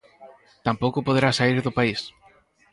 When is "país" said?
1.77-1.99